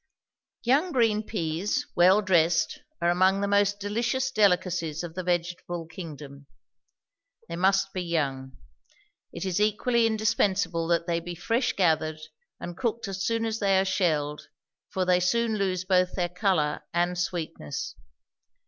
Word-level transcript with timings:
Young 0.63 0.91
green 0.93 1.21
peas, 1.21 1.85
well 1.95 2.23
dressed, 2.23 2.79
are 3.01 3.11
among 3.11 3.39
the 3.39 3.47
most 3.47 3.79
delicious 3.79 4.31
delicacies 4.31 5.03
of 5.03 5.13
the 5.13 5.21
vegetable 5.21 5.85
kingdom. 5.85 6.47
They 7.47 7.55
must 7.55 7.93
be 7.93 8.01
young. 8.01 8.57
It 9.31 9.45
is 9.45 9.61
equally 9.61 10.07
indispensable 10.07 10.87
that 10.87 11.05
they 11.05 11.19
be 11.19 11.35
fresh 11.35 11.73
gathered, 11.73 12.19
and 12.59 12.75
cooked 12.75 13.07
as 13.07 13.23
soon 13.23 13.45
as 13.45 13.59
they 13.59 13.77
are 13.79 13.85
shelled, 13.85 14.47
for 14.89 15.05
they 15.05 15.19
soon 15.19 15.55
lose 15.57 15.85
both 15.85 16.13
their 16.15 16.29
color 16.29 16.81
and 16.91 17.15
sweetness. 17.15 17.93